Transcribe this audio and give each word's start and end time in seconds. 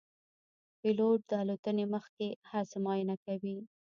پیلوټ 0.79 1.19
د 1.29 1.31
الوتنې 1.41 1.85
مخکې 1.95 2.27
هر 2.49 2.63
څه 2.71 2.77
معاینه 2.83 3.15
کوي. 3.25 3.57